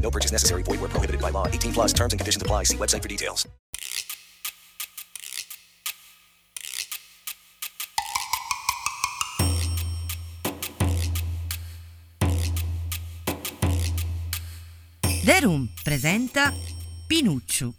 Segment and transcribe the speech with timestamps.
[0.00, 0.62] No purchase necessary.
[0.62, 1.46] Void where prohibited by law.
[1.46, 2.64] 18 plus terms and conditions apply.
[2.64, 3.46] See website for details.
[15.22, 16.52] Derum presenta
[17.06, 17.72] Pinucciu,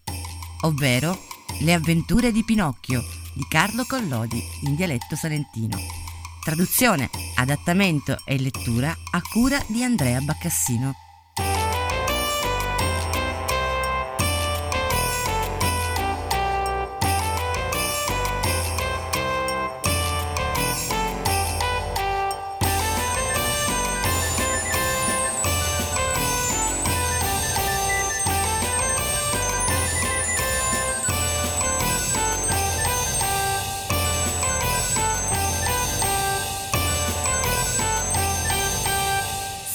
[0.62, 1.18] ovvero
[1.62, 3.02] Le avventure di Pinocchio
[3.34, 5.78] di Carlo Collodi in dialetto salentino.
[6.44, 11.11] Traduzione, adattamento e lettura a cura di Andrea Baccassino.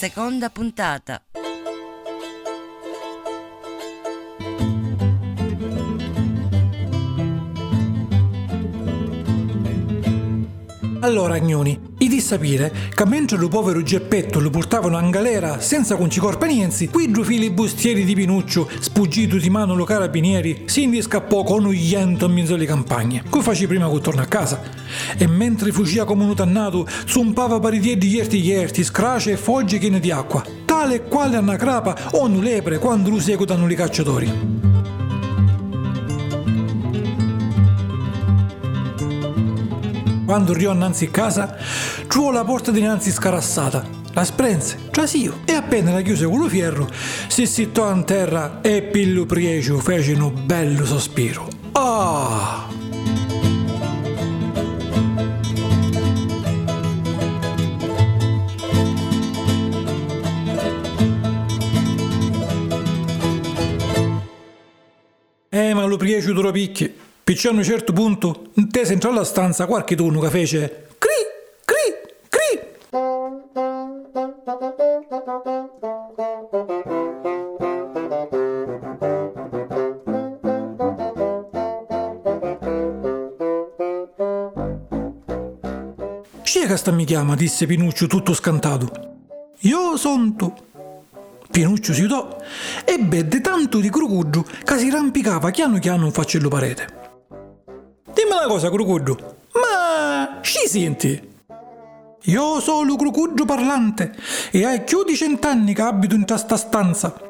[0.07, 1.21] Seconda puntata.
[11.07, 15.95] Allora, Agnoni, i di sapere che mentre lo povero Geppetto lo portavano in galera senza
[15.95, 21.45] concicorpa niente, qui due fili bustieri di Pinuccio, sfuggito di mano lo carabinieri, si indiscappò
[21.45, 23.23] con un iento in mezzo alle campagne.
[23.31, 24.61] Come faci prima che torna a casa?
[25.17, 30.11] E mentre fuggia come un utannato, zumpava paritieri ierti ierti, scrace e fogge piene di
[30.11, 34.66] acqua, tale e quale una crapa o un lepre quando lo seguitano i cacciatori.
[40.27, 41.57] Quando arrivò innanzi a casa,
[42.09, 43.87] trovò la porta dinanzi scarassata.
[44.13, 46.91] La sprense, trasio, e appena la chiuse con lo fierro,
[47.29, 51.49] si sittò in terra e Pillo Priecio fece un bello sospiro.
[51.73, 52.67] Ah!
[65.49, 66.51] Eh, ma lo Priecio durò
[67.27, 67.33] picchi.
[67.33, 71.11] Perciò a un certo punto, intese entrò alla stanza qualche turno che fece cri,
[71.65, 71.95] cri,
[72.29, 72.61] cri.
[86.43, 87.35] Chi che sta mi chiama?
[87.35, 89.15] disse Pinuccio tutto scantato.
[89.61, 90.55] Io son tu.
[91.51, 92.37] Pinuccio si udò
[92.85, 97.06] e bette tanto di crucuggio che si rampicava chiano chiano in faccello parete.
[98.47, 101.21] Cosa, Crucuggio, ma ci senti?
[102.23, 104.15] Io sono Crucuggio parlante
[104.53, 107.21] e hai più di cent'anni che abito in questa stanza.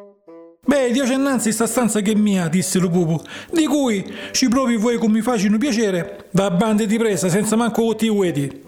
[0.65, 4.77] Beh, dieci innanzi sta stanza che è mia, disse lo pupo, di cui ci provi
[4.77, 8.63] voi come mi facciano piacere, da bande di presa senza manco ti uedi.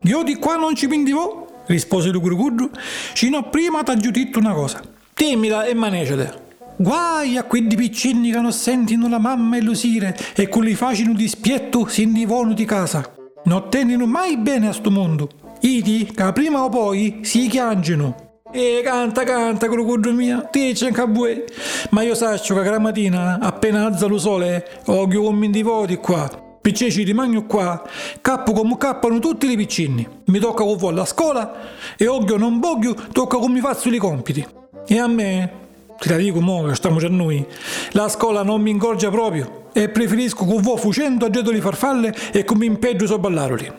[0.00, 2.70] Io di qua non ci pindivo, rispose lo Crucuggio,
[3.12, 4.80] cino prima t'ha giudito una cosa.
[5.12, 6.45] Timmila e manecete.
[6.78, 11.14] Guai a quelli piccini che non sentono la mamma e l'usire e con li facino
[11.14, 13.14] dispietto si indivonu di casa.
[13.44, 15.30] Non tengono mai bene a sto mondo.
[15.60, 18.24] Iti che prima o poi si chiangino.
[18.52, 21.44] E canta, canta, crocodilo mia, ti c'è in
[21.90, 26.28] Ma io saccio che la mattina, appena alza lo sole, occhio come di voti qua.
[26.60, 27.82] Perché ci rimango qua,
[28.20, 30.06] cappo come cappano tutti i piccini.
[30.26, 31.54] Mi tocca con voi alla scuola
[31.96, 34.46] e occhio non voglio, tocca come faccio i compiti.
[34.86, 35.65] E a me,
[35.98, 37.44] ti la dico mo che stiamo già noi,
[37.92, 42.14] la scuola non mi ingorgia proprio e preferisco con voi fucendo a getto di farfalle
[42.32, 43.72] e come impeggio so ballaroli.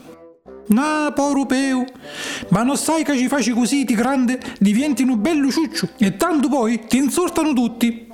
[0.68, 1.86] No, povero Peu,
[2.50, 6.50] ma non sai che ci faci così di grande diventi un bello ciuccio e tanto
[6.50, 8.08] poi ti insortano tutti.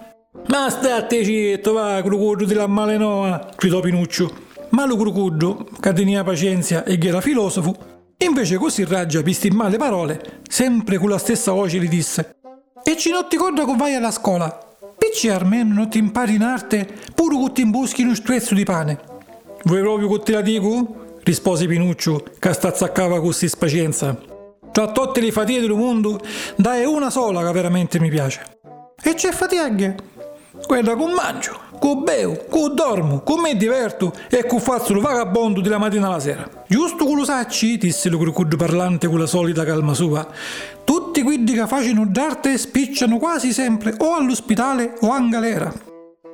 [0.47, 4.31] Ma state zitto, va, crucuggio della malenoa, gridò Pinuccio.
[4.69, 7.75] Ma lo crucuggio, che tenia pazienza e che era filosofo,
[8.17, 12.35] invece così raggia pisti male parole, sempre con la stessa voce gli disse
[12.85, 14.59] E ci non ti ricorda che vai alla scuola?
[14.97, 16.85] Picci almeno non ti impari in arte,
[17.15, 18.99] pure che ti imboschi uno strezzo di pane.
[19.63, 21.19] Vuoi proprio che te la dico?
[21.23, 24.17] rispose Pinuccio, che stazzaccava così spazienza.
[24.71, 26.19] Tra tutte le fatiche del mondo,
[26.57, 28.41] dai una sola che veramente mi piace.
[29.01, 29.95] E c'è fatighe?
[30.67, 35.61] Guarda, con mangio, con bevo, con dormo, con me diverto e con faccio il vagabondo
[35.61, 36.47] della mattina alla sera.
[36.67, 40.27] Giusto con lo sacci, disse lo crucuggio parlante con la solita calma sua.
[40.83, 45.73] Tutti quelli che facciano d'arte spicciano quasi sempre o all'ospedale o in galera.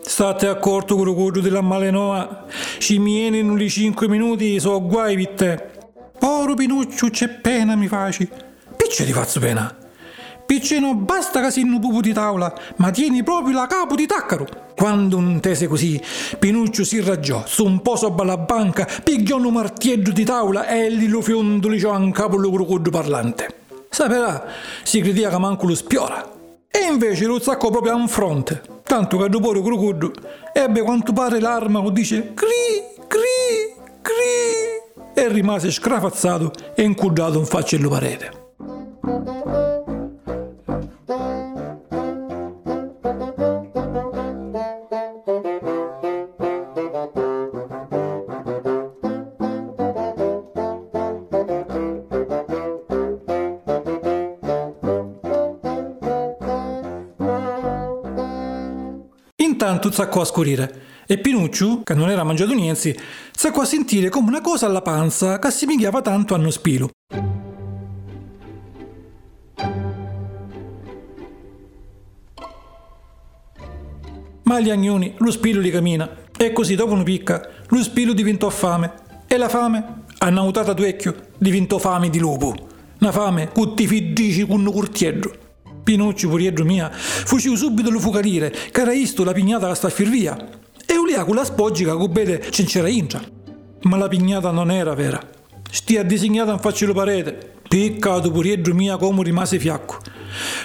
[0.02, 2.46] State accorto, curucuccio della malenoa.
[2.78, 5.70] Ci viene in uli cinque minuti, so guai per te.
[6.20, 8.28] Poro Pinuccio, c'è pena mi faci.
[8.76, 9.74] Picce ti faccio pena.
[10.50, 14.48] Picce non basta un pupo di tavola, ma tieni proprio la capo di taccaro.
[14.76, 16.02] Quando un tese così,
[16.40, 20.92] Pinuccio si raggiò, su un po' sopra la banca, pigliò un martiello di tavola e
[20.92, 23.58] gli lo fiondoliciò in capo lo curucuccio parlante.
[23.92, 24.48] Saperà,
[24.82, 26.28] si credia che manco lo spiora.
[26.68, 30.14] E invece lo zaccò proprio a un fronte, tanto che dopo il curucuccio
[30.52, 37.46] ebbe quanto pare l'arma che dice cri, cri, cri e rimase scrafazzato e incudato in
[37.46, 39.79] faccia alla parete.
[59.80, 63.00] Intanto zaccò a scurire e Pinucciu, che non era mangiato niente,
[63.32, 66.90] zaccò a sentire come una cosa alla panza che si migliava tanto a uno spilo.
[74.44, 78.50] Ma agli agnoni lo spilo li cammina e così dopo una picca lo spilo diventò
[78.50, 78.92] fame
[79.28, 82.54] e la fame, annautata d'uecchio, diventò fame di lupo.
[83.00, 85.48] Una fame che ti fiddici con un curtiello.
[85.90, 89.90] Pinuccio, puriedro mia, fuciu subito lo fucalire, che era isto la pignata che sta a
[89.90, 90.38] fir via.
[90.86, 93.20] E ulia con la spoggica che bene ce n'era intra.
[93.82, 95.20] Ma la pignata non era vera.
[95.72, 97.54] Stia disegnata in faccia la parete.
[97.68, 99.98] Peccato puriedro mia come rimase fiacco.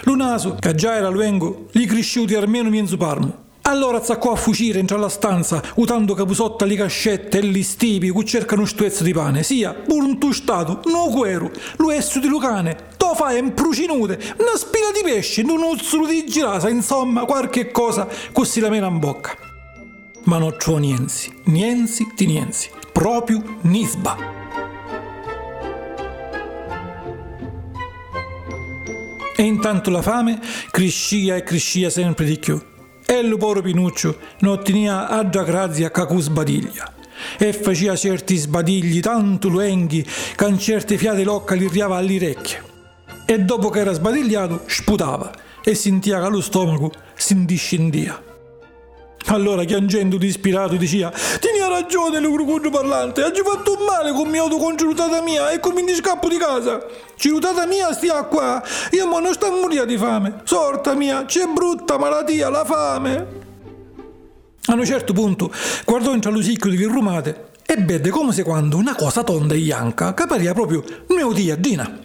[0.03, 3.45] Lo naso, che già era luengo, gli cresciuti almeno mezzo palmo.
[3.63, 8.25] Allora zaccò a fucire entra alla stanza, utando capusotta le cascette e gli stipi che
[8.27, 12.77] cercano un stuezzo di pane, sia pure un tostato, no cuero, lo esso di lucane,
[13.05, 18.61] to fa imprucinute, una spina di pesce, un uzzolo di girasa, insomma qualche cosa così
[18.61, 19.37] la mena in bocca.
[20.25, 24.17] Ma non c'ho nienzi, nienzi di nienzi, proprio nisba.
[29.37, 30.41] E intanto la fame
[30.71, 32.59] crescia e crescia sempre di più.
[33.05, 36.91] E il povero Pinuccio non otteneva altra grazia con sbadiglia.
[37.39, 42.74] E faceva certi sbadigli tanto luenghi che in certe fiate locca gli riava alle orecchie.
[43.27, 45.33] E dopo che era sbadigliato, sputava
[45.63, 48.23] e sentiva che lo stomaco si indiscendia.
[49.29, 51.11] Allora piangendo disperato diceva
[51.41, 55.95] Tieni ragione lo curucuccio parlante Oggi fatto male con mia autocongiurutata mia E come mi
[55.95, 56.85] scappo di casa.
[57.17, 58.63] Cirutata mia stia qua.
[58.91, 60.43] Io mo non sto a morire di fame.
[60.45, 63.43] Sorta mia c'è brutta malattia la fame.
[64.67, 65.51] A un certo punto
[65.87, 70.13] guardò in tralusicchio di virrumate e vede come se quando una cosa tonda e bianca
[70.13, 70.85] che appariva proprio
[71.59, 72.04] Dina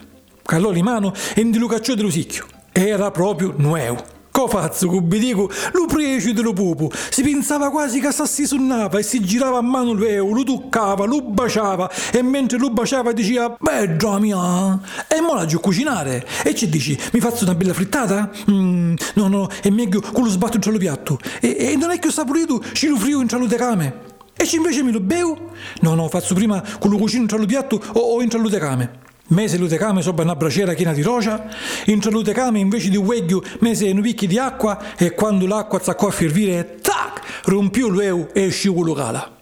[0.49, 6.33] Callò di mano e indilucacciò di lusicchio Era proprio nuevo Co fazzo, cubidico, lo prece
[6.33, 10.43] dello pupo, si pensava quasi che si sunnava e si girava a mano l'eo, lo
[10.43, 16.25] toccava, lo baciava e mentre lo baciava diceva Bella mia, e mo la giù cucinare.
[16.43, 18.31] E ci dici, mi faccio una bella frittata?
[18.49, 21.19] Mm, no, no, è meglio con lo sbatto in lo piatto.
[21.41, 23.93] E, e non è che sta pulito, ci lo frio in lo decame.
[24.37, 25.51] E ci invece mi lo bevo?
[25.81, 29.07] No, no, faccio prima con lo cucino in lo piatto o, o in lo decame
[29.29, 31.47] mese l'utecame sopra una braciera piena di roccia,
[31.85, 36.07] entro l'utecame invece di un weggio mese un picchi di acqua e quando l'acqua zaccò
[36.07, 39.37] a fervire, tac, rompiò l'eu e uscì con cala.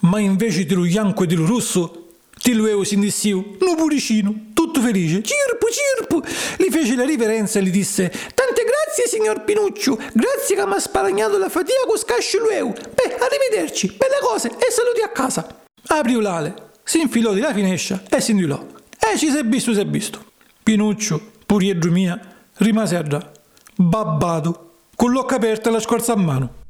[0.00, 2.08] Ma invece di lo bianco e di lo rosso,
[2.40, 6.22] ti l'eu si indissiu, un puricino, tutto felice, cirpo, cirpo,
[6.58, 10.78] gli fece la riverenza e gli disse, tante grazie signor Pinuccio, grazie che mi ha
[10.78, 15.64] sparagnato la fatica con scascio l'eu, beh, arrivederci, belle cose e saluti a casa.
[15.88, 18.64] Aprì l'ale, si infilò di la finescia e si indilò.
[18.96, 20.24] E ci è visto, si è visto.
[20.62, 22.18] Pinuccio, puriedro mia,
[22.58, 23.28] rimase a già,
[23.74, 26.64] babbato, con l'occa aperta e la scorza a mano.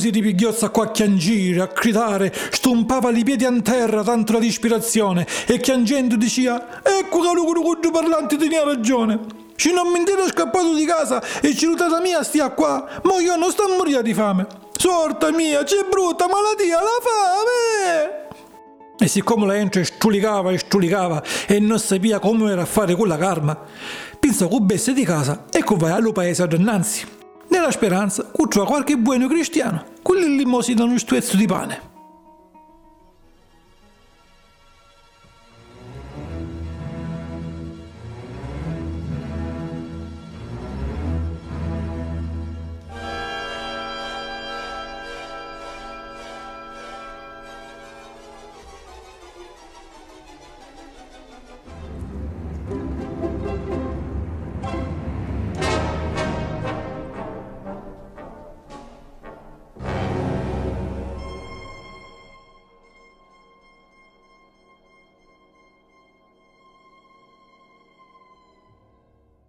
[0.00, 5.26] Si ripigliozza qua a chiangire, a gridare, stompava i piedi a terra tanto la disperazione
[5.46, 9.20] e chiangendo diceva ecco che lo curucuccio parlante tenia ragione.
[9.56, 13.50] Se non mi intendo scappato di casa e cilutata mia stia qua, ma io non
[13.50, 14.46] sto a morire di fame.
[14.74, 18.28] Sorta mia, c'è brutta malattia, la fame!
[18.98, 23.18] E siccome la gente strulicava e strulicava e non sapeva come era a fare quella
[23.18, 23.54] karma,
[24.18, 27.19] pensò che besse di casa e che vai allo paese adannanzi nella
[27.70, 31.99] speranza trova qualche buono cristiano, quelli lì mo danno uno stuezzo di pane.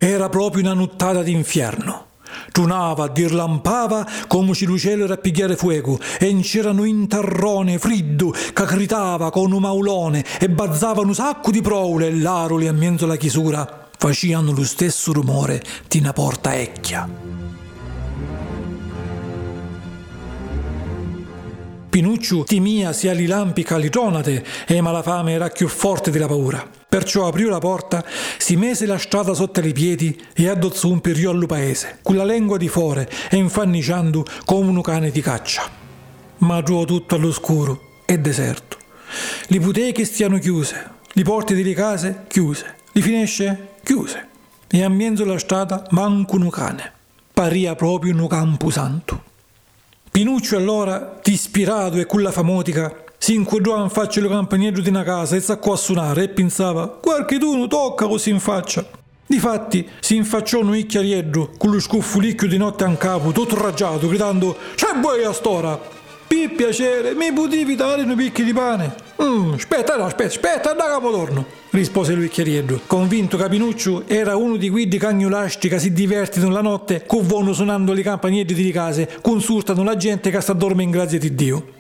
[0.04, 2.08] Era proprio una nottata d'inferno.
[2.52, 8.32] Tunava, dirlampava come se il cielo era a pigliare fuoco e c'erano un tarrone friddo
[8.32, 13.06] che gritava con un maulone e bazzavano un sacco di proule e l'aroli a mezzo
[13.06, 17.08] alla chiusura facevano lo stesso rumore di una porta ecchia.
[21.90, 26.10] Pinucciu timia sia li lampi che li tonate e ma la fame era più forte
[26.10, 26.81] della paura.
[26.92, 28.04] Perciò aprì la porta,
[28.38, 32.26] si mise la strada sotto i piedi e addozzò un periodo al paese, con la
[32.26, 35.70] lingua di fuori e infanniciando come un cane di caccia.
[36.40, 38.76] Ma trovò tutto all'oscuro e deserto.
[39.48, 44.28] Le botteghe stiano chiuse, le porte delle case chiuse, le finestre chiuse
[44.68, 46.92] e a mezzo la strada manco un cane.
[47.34, 49.24] Paria proprio un campo santo.
[50.12, 55.04] Pinuccio allora, dispirato e con la famotica, si inquadrò in faccia il campaniello di una
[55.04, 58.84] casa e saccò a suonare e pensava qualcheduno tocca così in faccia.
[59.28, 64.58] Difatti si infacciò un icchiariello con lo scuffulicchio di notte a capo, tutto raggiato, gridando
[64.74, 65.80] C'è buoi a stora!
[66.28, 68.96] Per piacere, mi potevi dare un picchi di pane?
[69.22, 74.68] Mm, aspetta, no, aspetta, aspetta, da capotorno, rispose il convinto che Pinuccio era uno di
[74.72, 79.84] quelli cagnolasti che si divertono la notte con vono suonando le campaniere di case, consultano
[79.84, 81.80] la gente che sta dormire in grazia di Dio.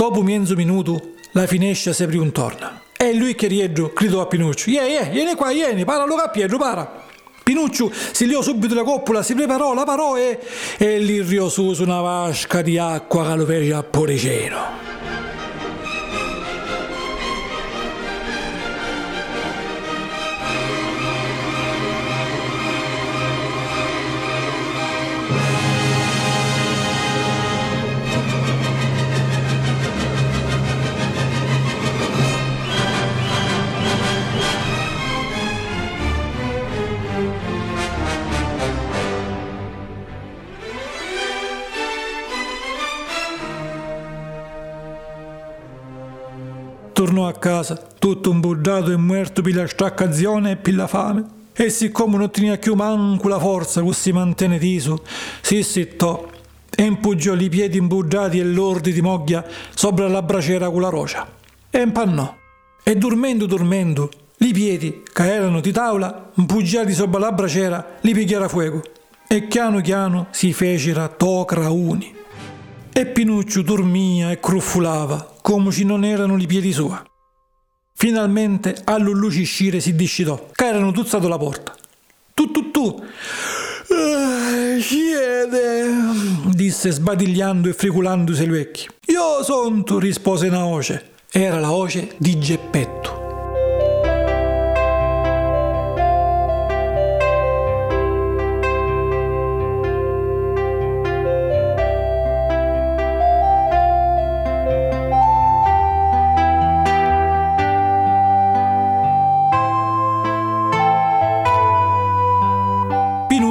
[0.00, 4.26] Dopo mezzo minuto la finestra si aprì un torno e lui che riedro gridò a
[4.26, 7.04] Pinuccio «Yeah, yeah, vieni qua, vieni, para lo Pietro, para!»
[7.42, 10.38] Pinuccio si liò subito la coppola, si preparò, la parò e,
[10.78, 14.79] e gli riosò su una vasca di acqua che lo fece a Poriceno.
[47.30, 51.24] A casa, tutto imbuddato e muerto per la straccazione e per la fame.
[51.52, 55.02] E siccome non tenia più manco la forza che si mantenne teso,
[55.40, 56.28] si sittò
[56.74, 59.44] e impuggiò i piedi imbuddati e lordi di moglia
[59.74, 61.28] sopra la braciera con la roccia.
[61.68, 62.36] E impannò.
[62.82, 64.08] E dormendo, dormendo,
[64.38, 68.82] i piedi, che erano di tavola, impuggiati sopra la braciera, li pigliara fuoco.
[69.28, 72.14] E piano piano si fecero tocra uni.
[72.92, 77.09] E Pinuccio dormia e cruffulava, come se non erano i piedi suoi.
[78.00, 81.74] Finalmente all'ulluciscire si discitò, che erano tuzzato la porta.
[82.32, 83.04] Tu tu tu!
[84.80, 85.84] Siete,
[86.46, 88.88] disse sbadigliando e friculandosi le orecchie.
[89.08, 91.10] Io sonto, rispose una voce.
[91.30, 93.19] Era la voce di Geppetto.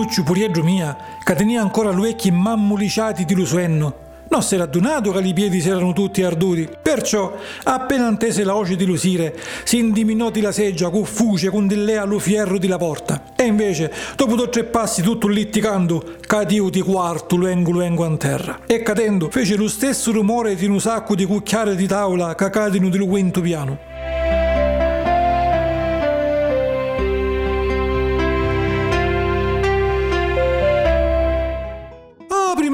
[0.09, 3.93] Pinuccio Puriedro mia, che tenia ancora gli occhi mammuliciati di lusuenno,
[4.29, 6.67] non si era addunato che i piedi si erano tutti arduti.
[6.81, 7.31] Perciò,
[7.65, 12.05] appena antese la voce di Lusire, si indiminò di la seggia con fuce con dillea
[12.05, 13.21] lo fierro di la porta.
[13.35, 18.59] E invece, dopo due tre passi tutto liticando, cadio di quarto luengo luengo a terra.
[18.65, 22.89] E cadendo, fece lo stesso rumore di un sacco di cucchiare di tavola che cadino
[22.89, 23.88] di quinto piano.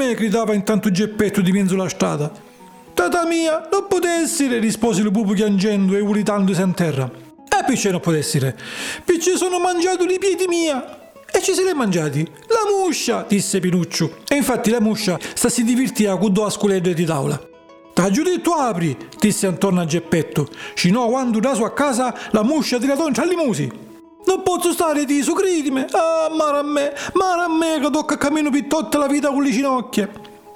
[0.05, 2.31] Me, gridava intanto Geppetto di mezzo la strada.
[2.93, 7.09] Tata mia, non potessi, rispose il pupo piangendo e uritandosi a terra.
[7.09, 8.55] E perché non potessire?
[9.03, 11.11] Perché sono mangiato i piedi mia.
[11.31, 12.25] E ci li mangiati?
[12.47, 14.19] La muscia, disse Pinuccio.
[14.27, 17.39] E infatti la muscia sta si divertiva con due sculedre di tavola.
[17.93, 20.47] T'ha giudetto apri, disse attorno a Geppetto.
[20.73, 23.71] Ci no, quando da sua casa la muscia ti la toncia alle musi.
[24.25, 25.85] Non posso stare di cridime.
[25.91, 29.43] Ah, mare a me, mare a me che tocca cammino per tutta la vita con
[29.43, 30.09] le ginocchia.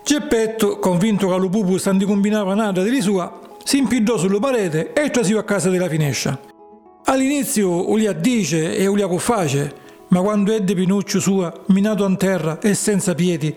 [0.03, 4.91] Geppetto, convinto che lo pupo sta di combinare nada di sua, si impidò sulla parete
[4.93, 6.39] e trasì a casa della finescia.
[7.05, 9.73] All'inizio Ulia dice e Ulia face,
[10.07, 13.53] ma quando ebbe Pinuccio sua, minato a terra e senza piedi,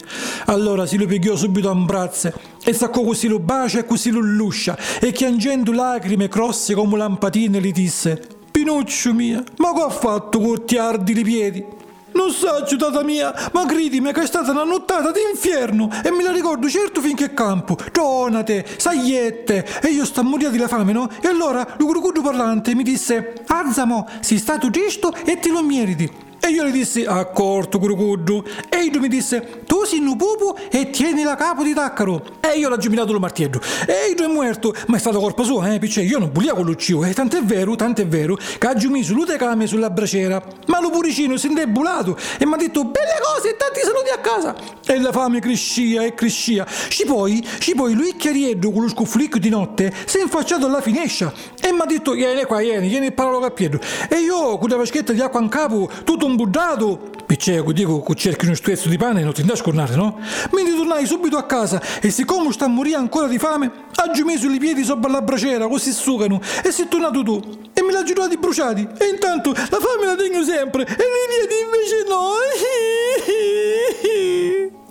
[0.47, 4.21] allora si lo pigliò subito a braccia e staccò così lo bacia e così lo
[4.21, 10.39] luscia e chiangendo lacrime crosse come lampadine gli disse Pinuccio mia, ma che ha fatto
[10.39, 11.65] cortiardi i piedi?
[12.13, 16.31] Non so, giudata mia, ma credimi che è stata una nottata d'inferno e me la
[16.31, 17.77] ricordo certo finché campo.
[17.91, 21.11] Tonate, sagliette, e io sto a morire di la fame, no?
[21.21, 26.09] E allora l'ucrucudo parlante mi disse, Azzamo, sei stato tristo e te lo meriti.
[26.45, 28.45] E io gli dissi, accorto, Curucuddu.
[28.69, 32.23] E lui mi disse, tu sei un pupo e tieni la capo di taccaro.
[32.41, 33.59] E io l'ho giubilato lo martiello.
[33.87, 36.67] E lui è morto, ma è stato colpa sua, eh, perché io non volevo con
[36.67, 37.03] l'uccio.
[37.05, 40.45] E tant'è vero, tant'è vero, che ha messo l'utecame sulla braciera.
[40.67, 44.11] Ma lo puricino si è indebulato e mi ha detto, belle cose e tanti saluti
[44.11, 44.55] a casa.
[44.85, 46.67] E la fame crescia e crescia.
[46.89, 50.83] Ci poi, ci poi lui chiarieddo con lo scufflicchio di notte si è infacciato alla
[50.83, 53.81] finescia e mi ha detto, vieni qua, vieni, vieni e parlo capiedo.
[54.11, 56.37] E io, con la vaschetta di acqua in capo, tutto un
[57.33, 60.19] Picceo, dico che cerchi uno strezzo di pane e non ti andai a scornare, no?
[60.51, 64.27] Mi ritornai subito a casa e siccome sta a morire ancora di fame, ha giù
[64.27, 67.41] messo i piedi sopra la braciera, così sucano, e è tornato tu.
[67.73, 68.87] E me l'ha giurato bruciati.
[68.99, 72.33] E intanto la fame la tengo sempre, e i piedi invece no.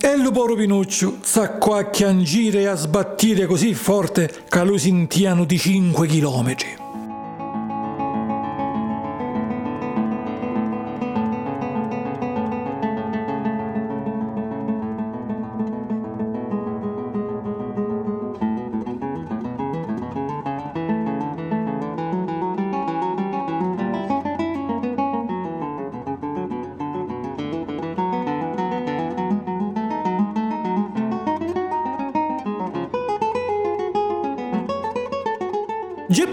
[0.04, 5.44] E il povero Pinuccio s'acqua a chiangire e a sbattire così forte che lo sentiano
[5.44, 6.81] di 5 chilometri.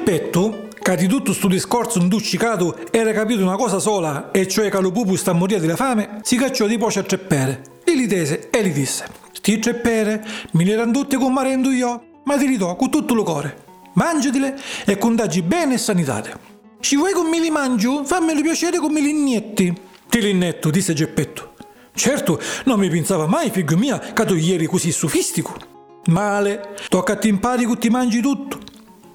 [0.10, 4.82] Geppetto, che di tutto sto discorso induccicato era capito una cosa sola, e cioè che
[4.82, 7.62] lo pupu sta a morire della fame, si cacciò di poce a treppere.
[7.84, 12.38] Li li tese e gli disse: Sti treppere, me le randotte con marendo io, ma
[12.38, 13.66] ti li do con tutto il cuore.
[13.94, 16.34] Mangiatile e contagi bene e sanitate.
[16.80, 18.04] Ci vuoi con me li mangio?
[18.04, 19.72] Fammelo piacere con me li innetti.
[20.10, 21.54] Ti linnetto, disse Geppetto.
[21.94, 25.56] Certo, non mi pensava mai, figlio mia, che tu ieri così sofistico.
[26.08, 28.69] Male, tocca a ti impari che ti mangi tutto.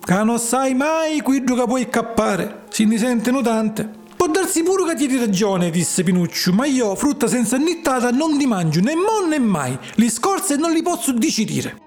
[0.04, 2.64] Che non sai mai quello che puoi cappare.
[2.68, 3.88] Si ne sentono tante.
[4.14, 8.44] Può darsi pure che ti ragione, disse Pinuccio, ma io frutta senza nittata non li
[8.44, 9.78] mangio né mo né mai.
[9.94, 11.80] Li scorse non li posso decidere.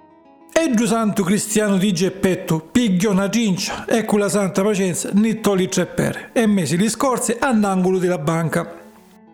[0.51, 5.53] E Dio santo cristiano di Geppetto, pigliò una cincia e con la santa pazienza nittò
[5.53, 8.79] li tre pere e mesi li scorse all'angolo della banca.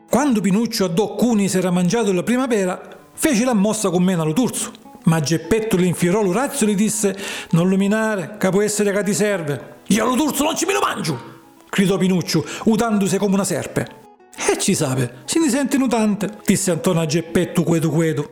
[0.09, 2.81] Quando Pinuccio a Doccuni si era mangiato la primavera,
[3.13, 4.82] fece la mossa con meno allo turzo.
[5.03, 7.17] Ma Geppetto le infilò l'orazio e gli disse:
[7.51, 9.75] Non luminare, può essere che ti serve.
[9.87, 11.31] Io lo turzo non ci me lo mangio!
[11.69, 14.01] gridò Pinuccio, utandosi come una serpe.
[14.49, 18.29] E ci sape, si ne sente nutante, disse Antonio a Geppetto quedo quedo.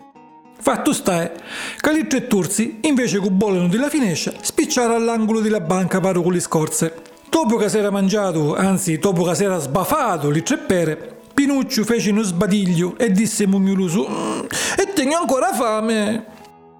[0.60, 1.32] Fatto sta è,
[1.80, 6.34] che i tre turzi, invece che bollono della finescia, spicciarono all'angolo della banca paro con
[6.34, 7.02] le scorze.
[7.30, 11.84] Dopo che si era mangiato, anzi, dopo che si era sbafato le tre pere, Pinuccio
[11.84, 14.40] fece uno sbadiglio e disse mugnuloso: mm,
[14.78, 16.26] E tengo ancora fame.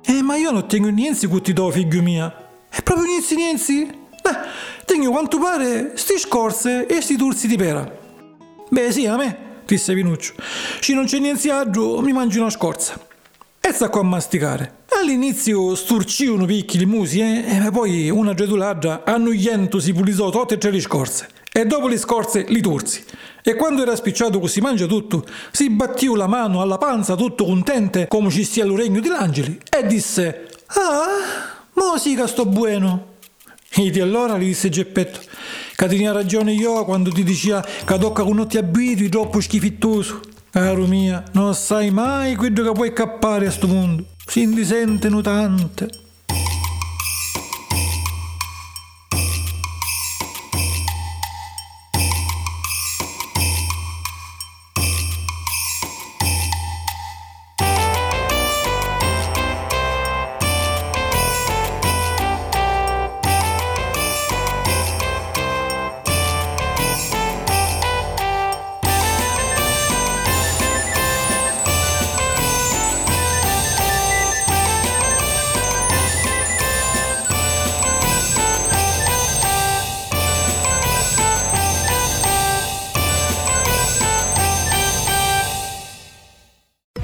[0.04, 2.50] Eh, ma io non tengo niente con ti do, figlio mia.
[2.70, 4.00] È proprio niente niente?
[4.22, 4.38] Beh,
[4.86, 8.00] tengo quanto pare sti scorze e sti turzi di pera.
[8.70, 10.34] Beh, sì, a me, disse Pinuccio.
[10.80, 13.00] Se non c'è niente altro, mi mangio una scorza.
[13.60, 14.80] E sta qua a masticare.
[15.00, 20.72] All'inizio sturcivano piccoli musi, eh, e poi una getulaggia annoiento si pulizò tutte e tre
[20.72, 21.28] le scorze.
[21.62, 23.04] E dopo le scorze li turzi.
[23.44, 28.08] E quando era spicciato così mangia tutto, si battiu la mano alla panza tutto contente
[28.08, 33.10] come ci stia lo regno dell'angeli e disse Ah, mo sì che sto buono.
[33.70, 35.20] E di allora gli disse Geppetto
[35.76, 40.20] che tenia ragione io quando ti diceva che tocca con non ti abitui troppo schifittoso.
[40.50, 44.04] Caro mia, non sai mai quello che puoi cappare a sto mondo.
[44.26, 45.90] Si indisentono tante.